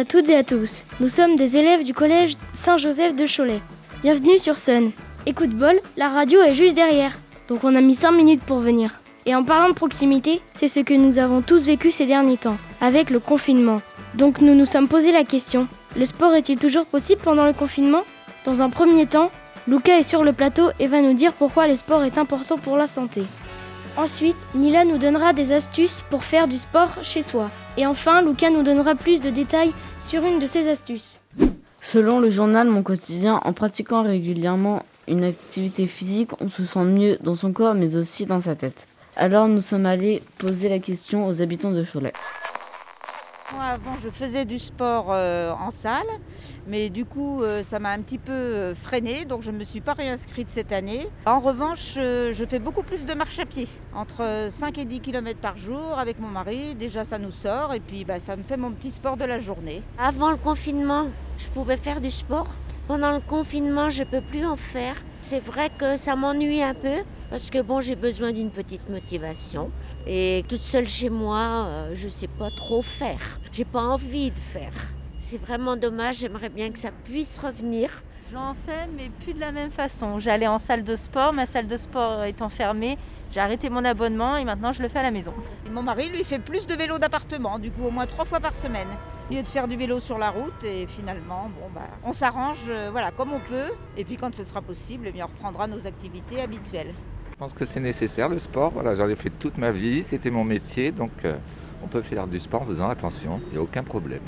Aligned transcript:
à 0.00 0.04
toutes 0.06 0.30
et 0.30 0.36
à 0.36 0.42
tous. 0.42 0.84
Nous 1.00 1.10
sommes 1.10 1.36
des 1.36 1.58
élèves 1.58 1.84
du 1.84 1.92
collège 1.92 2.38
Saint-Joseph 2.54 3.14
de 3.14 3.26
Cholet. 3.26 3.60
Bienvenue 4.02 4.38
sur 4.38 4.56
Sun. 4.56 4.92
Écoute 5.26 5.50
bol, 5.50 5.78
la 5.98 6.08
radio 6.08 6.40
est 6.40 6.54
juste 6.54 6.74
derrière. 6.74 7.18
Donc 7.48 7.64
on 7.64 7.74
a 7.74 7.82
mis 7.82 7.96
5 7.96 8.12
minutes 8.12 8.40
pour 8.40 8.60
venir. 8.60 9.02
Et 9.26 9.34
en 9.34 9.44
parlant 9.44 9.68
de 9.68 9.74
proximité, 9.74 10.40
c'est 10.54 10.68
ce 10.68 10.80
que 10.80 10.94
nous 10.94 11.18
avons 11.18 11.42
tous 11.42 11.64
vécu 11.64 11.90
ces 11.90 12.06
derniers 12.06 12.38
temps, 12.38 12.56
avec 12.80 13.10
le 13.10 13.18
confinement. 13.18 13.82
Donc 14.14 14.40
nous 14.40 14.54
nous 14.54 14.64
sommes 14.64 14.88
posé 14.88 15.12
la 15.12 15.24
question, 15.24 15.68
le 15.94 16.06
sport 16.06 16.32
est-il 16.32 16.58
toujours 16.58 16.86
possible 16.86 17.20
pendant 17.22 17.44
le 17.44 17.52
confinement? 17.52 18.04
Dans 18.46 18.62
un 18.62 18.70
premier 18.70 19.04
temps, 19.04 19.30
Luca 19.68 19.98
est 19.98 20.02
sur 20.02 20.24
le 20.24 20.32
plateau 20.32 20.70
et 20.78 20.86
va 20.86 21.02
nous 21.02 21.12
dire 21.12 21.34
pourquoi 21.34 21.68
le 21.68 21.76
sport 21.76 22.04
est 22.04 22.16
important 22.16 22.56
pour 22.56 22.78
la 22.78 22.86
santé. 22.86 23.24
Ensuite, 23.96 24.36
Nila 24.54 24.84
nous 24.84 24.98
donnera 24.98 25.32
des 25.32 25.52
astuces 25.52 26.02
pour 26.10 26.24
faire 26.24 26.48
du 26.48 26.56
sport 26.56 26.90
chez 27.02 27.22
soi. 27.22 27.50
Et 27.76 27.86
enfin, 27.86 28.22
Luca 28.22 28.50
nous 28.50 28.62
donnera 28.62 28.94
plus 28.94 29.20
de 29.20 29.30
détails 29.30 29.72
sur 29.98 30.24
une 30.24 30.38
de 30.38 30.46
ces 30.46 30.68
astuces. 30.68 31.20
Selon 31.80 32.20
le 32.20 32.30
journal 32.30 32.68
Mon 32.68 32.82
Quotidien, 32.82 33.40
en 33.44 33.52
pratiquant 33.52 34.02
régulièrement 34.02 34.82
une 35.08 35.24
activité 35.24 35.86
physique, 35.86 36.30
on 36.40 36.48
se 36.48 36.64
sent 36.64 36.84
mieux 36.84 37.18
dans 37.22 37.34
son 37.34 37.52
corps 37.52 37.74
mais 37.74 37.96
aussi 37.96 38.26
dans 38.26 38.40
sa 38.40 38.54
tête. 38.54 38.86
Alors 39.16 39.48
nous 39.48 39.60
sommes 39.60 39.86
allés 39.86 40.22
poser 40.38 40.68
la 40.68 40.78
question 40.78 41.26
aux 41.26 41.42
habitants 41.42 41.72
de 41.72 41.84
Cholet. 41.84 42.12
Avant, 43.58 43.96
je 43.96 44.08
faisais 44.10 44.44
du 44.44 44.58
sport 44.58 45.06
euh, 45.10 45.52
en 45.52 45.70
salle, 45.70 46.06
mais 46.68 46.88
du 46.88 47.04
coup, 47.04 47.42
euh, 47.42 47.64
ça 47.64 47.80
m'a 47.80 47.90
un 47.90 48.00
petit 48.00 48.18
peu 48.18 48.32
euh, 48.32 48.74
freiné, 48.76 49.24
donc 49.24 49.42
je 49.42 49.50
ne 49.50 49.58
me 49.58 49.64
suis 49.64 49.80
pas 49.80 49.92
réinscrite 49.92 50.50
cette 50.50 50.70
année. 50.70 51.08
En 51.26 51.40
revanche, 51.40 51.94
je 51.96 52.44
fais 52.48 52.60
beaucoup 52.60 52.82
plus 52.82 53.06
de 53.06 53.14
marche 53.14 53.40
à 53.40 53.46
pied, 53.46 53.66
entre 53.94 54.48
5 54.50 54.78
et 54.78 54.84
10 54.84 55.00
km 55.00 55.40
par 55.40 55.56
jour 55.56 55.98
avec 55.98 56.20
mon 56.20 56.28
mari. 56.28 56.76
Déjà, 56.76 57.04
ça 57.04 57.18
nous 57.18 57.32
sort, 57.32 57.74
et 57.74 57.80
puis 57.80 58.04
bah, 58.04 58.20
ça 58.20 58.36
me 58.36 58.44
fait 58.44 58.56
mon 58.56 58.70
petit 58.70 58.92
sport 58.92 59.16
de 59.16 59.24
la 59.24 59.40
journée. 59.40 59.82
Avant 59.98 60.30
le 60.30 60.36
confinement, 60.36 61.08
je 61.38 61.48
pouvais 61.48 61.76
faire 61.76 62.00
du 62.00 62.10
sport. 62.10 62.48
Pendant 62.86 63.12
le 63.12 63.20
confinement, 63.20 63.90
je 63.90 64.04
ne 64.04 64.08
peux 64.08 64.20
plus 64.20 64.44
en 64.44 64.56
faire. 64.56 64.94
C'est 65.20 65.40
vrai 65.40 65.70
que 65.76 65.96
ça 65.96 66.16
m'ennuie 66.16 66.62
un 66.62 66.74
peu 66.74 67.04
parce 67.30 67.48
que 67.48 67.62
bon, 67.62 67.80
j'ai 67.80 67.94
besoin 67.94 68.32
d'une 68.32 68.50
petite 68.50 68.88
motivation 68.88 69.70
et 70.06 70.44
toute 70.48 70.60
seule 70.60 70.88
chez 70.88 71.08
moi, 71.08 71.66
euh, 71.66 71.92
je 71.94 72.06
ne 72.06 72.10
sais 72.10 72.26
pas 72.26 72.50
trop 72.50 72.82
faire. 72.82 73.38
J'ai 73.52 73.64
pas 73.64 73.82
envie 73.82 74.32
de 74.32 74.38
faire. 74.38 74.72
C'est 75.18 75.38
vraiment 75.38 75.76
dommage, 75.76 76.18
j'aimerais 76.18 76.48
bien 76.48 76.70
que 76.70 76.78
ça 76.78 76.90
puisse 77.04 77.38
revenir. 77.38 78.02
J'en 78.32 78.54
fais, 78.66 78.88
mais 78.96 79.10
plus 79.24 79.34
de 79.34 79.40
la 79.40 79.52
même 79.52 79.70
façon. 79.70 80.18
J'allais 80.18 80.46
en 80.46 80.58
salle 80.58 80.84
de 80.84 80.96
sport, 80.96 81.32
ma 81.32 81.46
salle 81.46 81.66
de 81.66 81.76
sport 81.76 82.24
étant 82.24 82.48
fermée, 82.48 82.98
j'ai 83.30 83.40
arrêté 83.40 83.70
mon 83.70 83.84
abonnement 83.84 84.36
et 84.36 84.44
maintenant 84.44 84.72
je 84.72 84.82
le 84.82 84.88
fais 84.88 84.98
à 84.98 85.04
la 85.04 85.10
maison. 85.12 85.32
Et 85.66 85.70
mon 85.70 85.82
mari, 85.82 86.08
lui, 86.08 86.24
fait 86.24 86.40
plus 86.40 86.66
de 86.66 86.74
vélo 86.74 86.98
d'appartement, 86.98 87.58
du 87.58 87.70
coup 87.70 87.84
au 87.84 87.90
moins 87.90 88.06
trois 88.06 88.24
fois 88.24 88.40
par 88.40 88.54
semaine 88.54 88.88
lieu 89.30 89.42
de 89.44 89.48
faire 89.48 89.68
du 89.68 89.76
vélo 89.76 90.00
sur 90.00 90.18
la 90.18 90.30
route 90.30 90.64
et 90.64 90.88
finalement 90.88 91.48
bon 91.60 91.70
bah 91.72 91.86
on 92.02 92.12
s'arrange 92.12 92.64
euh, 92.68 92.88
voilà 92.90 93.12
comme 93.12 93.32
on 93.32 93.38
peut 93.38 93.70
et 93.96 94.04
puis 94.04 94.16
quand 94.16 94.34
ce 94.34 94.42
sera 94.42 94.60
possible 94.60 95.04
eh 95.06 95.12
bien 95.12 95.26
on 95.26 95.28
reprendra 95.28 95.68
nos 95.68 95.86
activités 95.86 96.40
habituelles. 96.40 96.92
Je 97.40 97.46
pense 97.46 97.54
que 97.54 97.64
c'est 97.64 97.80
nécessaire 97.80 98.28
le 98.28 98.38
sport, 98.38 98.70
voilà, 98.70 98.94
j'en 98.94 99.08
ai 99.08 99.16
fait 99.16 99.30
toute 99.30 99.56
ma 99.56 99.72
vie, 99.72 100.04
c'était 100.04 100.28
mon 100.28 100.44
métier 100.44 100.92
donc 100.92 101.10
euh, 101.24 101.38
on 101.82 101.86
peut 101.86 102.02
faire 102.02 102.26
du 102.26 102.38
sport 102.38 102.60
en 102.60 102.66
faisant 102.66 102.90
attention, 102.90 103.40
il 103.46 103.52
n'y 103.52 103.56
a 103.56 103.62
aucun 103.62 103.82
problème. 103.82 104.20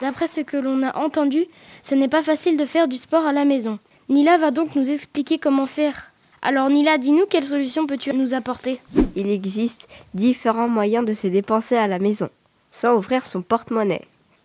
D'après 0.00 0.26
ce 0.26 0.40
que 0.40 0.56
l'on 0.56 0.82
a 0.82 0.98
entendu, 0.98 1.44
ce 1.84 1.94
n'est 1.94 2.08
pas 2.08 2.24
facile 2.24 2.56
de 2.56 2.66
faire 2.66 2.88
du 2.88 2.96
sport 2.96 3.24
à 3.24 3.32
la 3.32 3.44
maison. 3.44 3.78
Nila 4.08 4.36
va 4.36 4.50
donc 4.50 4.74
nous 4.74 4.90
expliquer 4.90 5.38
comment 5.38 5.66
faire. 5.66 6.10
Alors 6.42 6.68
Nila, 6.70 6.98
dis-nous 6.98 7.26
quelle 7.30 7.44
solution 7.44 7.86
peux-tu 7.86 8.12
nous 8.14 8.34
apporter? 8.34 8.80
Il 9.14 9.30
existe 9.30 9.86
différents 10.12 10.68
moyens 10.68 11.04
de 11.04 11.12
se 11.12 11.28
dépenser 11.28 11.76
à 11.76 11.86
la 11.86 12.00
maison 12.00 12.30
sans 12.72 12.96
ouvrir 12.96 13.24
son 13.24 13.42
porte-monnaie. 13.42 14.02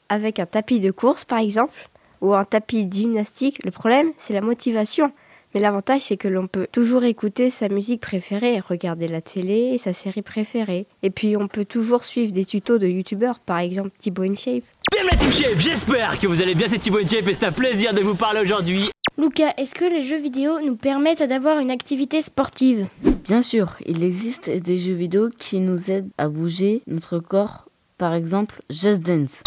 Avec 0.10 0.38
un 0.38 0.46
tapis 0.46 0.80
de 0.80 0.92
course 0.92 1.26
par 1.26 1.40
exemple, 1.40 1.90
ou 2.22 2.36
un 2.36 2.46
tapis 2.46 2.86
de 2.86 2.94
gymnastique, 2.94 3.66
le 3.66 3.72
problème 3.72 4.12
c'est 4.18 4.36
la 4.36 4.42
motivation. 4.42 5.12
Mais 5.54 5.60
l'avantage 5.60 6.02
c'est 6.02 6.18
que 6.18 6.28
l'on 6.28 6.48
peut 6.48 6.68
toujours 6.72 7.04
écouter 7.04 7.50
sa 7.50 7.70
musique 7.70 8.02
préférée, 8.02 8.60
regarder 8.60 9.08
la 9.08 9.22
télé 9.22 9.72
et 9.74 9.78
sa 9.78 9.94
série 9.94 10.22
préférée. 10.22 10.86
Et 11.04 11.10
puis 11.10 11.38
on 11.38 11.48
peut 11.48 11.66
toujours 11.66 12.04
suivre 12.04 12.32
des 12.32 12.46
tutos 12.46 12.78
de 12.78 12.88
youtubeurs, 12.88 13.40
par 13.40 13.60
exemple 13.60 13.92
Thibaut 13.98 14.24
InShape. 14.24 14.64
Vive 14.98 15.10
la 15.12 15.18
Team 15.18 15.32
Shape, 15.32 15.60
j'espère 15.60 16.20
que 16.20 16.28
vous 16.28 16.42
allez 16.42 16.56
bien, 16.56 16.68
c'est 16.68 16.80
Thibaut 16.80 17.00
InShape 17.00 17.28
et 17.28 17.34
c'est 17.34 17.46
un 17.46 17.52
plaisir 17.52 17.94
de 17.94 18.02
vous 18.02 18.16
parler 18.16 18.42
aujourd'hui. 18.42 18.90
Luca, 19.18 19.54
est-ce 19.58 19.76
que 19.76 19.86
les 19.86 20.04
jeux 20.04 20.20
vidéo 20.20 20.60
nous 20.62 20.76
permettent 20.76 21.24
d'avoir 21.24 21.60
une 21.60 21.72
activité 21.72 22.22
sportive? 22.22 22.88
Bien 23.26 23.42
sûr, 23.42 23.76
il 23.86 24.04
existe 24.04 24.50
des 24.50 24.78
jeux 24.78 24.94
vidéo 24.94 25.30
qui 25.38 25.60
nous 25.60 25.92
aident 25.92 26.10
à 26.18 26.30
bouger 26.30 26.84
notre 26.88 27.20
corps 27.20 27.66
par 28.00 28.14
exemple, 28.14 28.62
Just 28.70 29.02
Dance. 29.04 29.42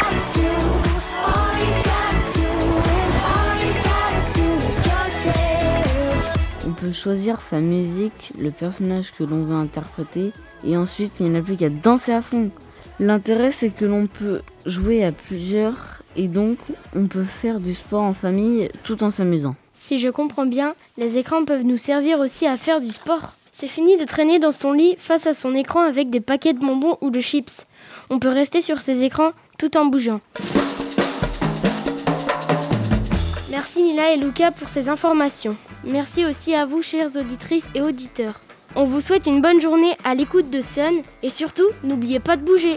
Peut 6.83 6.93
choisir 6.93 7.41
sa 7.41 7.61
musique, 7.61 8.33
le 8.37 8.51
personnage 8.51 9.13
que 9.13 9.23
l'on 9.23 9.45
veut 9.45 9.55
interpréter, 9.55 10.33
et 10.67 10.77
ensuite 10.77 11.13
il 11.21 11.31
n'y 11.31 11.39
a 11.39 11.41
plus 11.41 11.57
qu'à 11.57 11.69
danser 11.69 12.13
à 12.13 12.23
fond. 12.23 12.51
L'intérêt 12.99 13.53
c'est 13.53 13.71
que 13.71 13.85
l'on 13.85 14.09
peut 14.09 14.41
jouer 14.67 15.05
à 15.05 15.13
plusieurs 15.13 16.03
et 16.17 16.27
donc 16.27 16.59
on 16.97 17.07
peut 17.07 17.23
faire 17.23 17.61
du 17.61 17.73
sport 17.73 18.03
en 18.03 18.15
famille 18.15 18.69
tout 18.83 19.05
en 19.05 19.11
s'amusant. 19.11 19.55
Si 19.75 20.01
je 20.01 20.09
comprends 20.09 20.45
bien, 20.45 20.75
les 20.99 21.19
écrans 21.19 21.45
peuvent 21.45 21.63
nous 21.63 21.77
servir 21.77 22.19
aussi 22.19 22.49
à 22.49 22.57
faire 22.57 22.81
du 22.81 22.91
sport. 22.91 23.35
C'est 23.53 23.69
fini 23.69 23.97
de 23.97 24.05
traîner 24.05 24.41
dans 24.41 24.51
son 24.51 24.73
lit 24.73 24.97
face 24.99 25.27
à 25.27 25.35
son 25.35 25.55
écran 25.55 25.83
avec 25.83 26.11
des 26.11 26.21
paquets 26.21 26.53
de 26.53 26.59
bonbons 26.59 26.99
ou 27.01 27.11
de 27.11 27.21
chips. 27.21 27.65
On 28.11 28.19
peut 28.19 28.29
rester 28.29 28.61
sur 28.61 28.81
ces 28.81 29.05
écrans 29.05 29.31
tout 29.57 29.77
en 29.77 29.85
bougeant. 29.85 30.21
Merci 33.53 33.83
Nila 33.85 34.15
et 34.15 34.17
Luca 34.17 34.51
pour 34.51 34.69
ces 34.69 34.89
informations. 34.89 35.57
Merci 35.85 36.25
aussi 36.25 36.55
à 36.55 36.65
vous, 36.65 36.81
chères 36.81 37.17
auditrices 37.17 37.67
et 37.75 37.81
auditeurs. 37.81 38.41
On 38.77 38.85
vous 38.85 39.01
souhaite 39.01 39.27
une 39.27 39.43
bonne 39.43 39.61
journée 39.61 39.97
à 40.05 40.15
l'écoute 40.15 40.49
de 40.49 40.61
Sun 40.61 41.03
et 41.23 41.31
surtout, 41.31 41.69
n'oubliez 41.83 42.21
pas 42.21 42.37
de 42.37 42.45
bouger. 42.45 42.77